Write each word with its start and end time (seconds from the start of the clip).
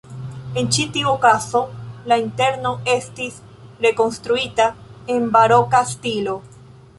En 0.59 0.69
ĉi 0.75 0.85
tiu 0.93 1.09
okazo 1.09 1.59
la 2.11 2.17
interno 2.21 2.71
estis 2.95 3.37
rekonstruita 3.87 4.67
en 5.17 5.29
baroka 5.37 5.85
stilo. 5.93 6.37